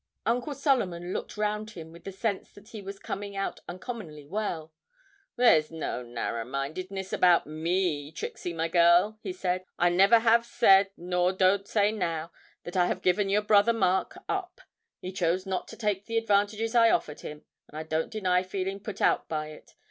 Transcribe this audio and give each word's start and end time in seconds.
Uncle 0.25 0.55
Solomon 0.55 1.13
looked 1.13 1.37
round 1.37 1.69
him 1.69 1.91
with 1.91 2.05
the 2.05 2.11
sense 2.11 2.49
that 2.53 2.69
he 2.69 2.81
was 2.81 2.97
coming 2.97 3.35
out 3.35 3.59
uncommonly 3.69 4.25
well. 4.25 4.73
'There's 5.35 5.69
no 5.69 6.03
narrermindedness 6.03 7.13
about 7.13 7.45
me, 7.45 8.11
Trixie, 8.11 8.51
my 8.51 8.67
girl,' 8.67 9.19
he 9.21 9.31
said; 9.31 9.63
'I 9.77 9.89
never 9.89 10.17
have 10.17 10.43
said, 10.43 10.89
nor 10.97 11.29
I 11.29 11.35
don't 11.35 11.67
say 11.67 11.91
now, 11.91 12.31
that 12.63 12.75
I 12.75 12.87
have 12.87 13.03
given 13.03 13.29
your 13.29 13.43
brother 13.43 13.73
Mark 13.73 14.17
up; 14.27 14.59
he 15.03 15.11
chose 15.11 15.45
not 15.45 15.67
to 15.67 15.77
take 15.77 16.07
the 16.07 16.17
advantages 16.17 16.73
I 16.73 16.89
offered 16.89 17.19
him, 17.19 17.43
and 17.67 17.77
I 17.77 17.83
don't 17.83 18.09
deny 18.09 18.41
feeling 18.41 18.79
put 18.79 19.01
out 19.01 19.29
by 19.29 19.49
it. 19.49 19.75